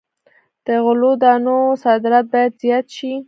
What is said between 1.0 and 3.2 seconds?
دانو صادرات باید زیات شي.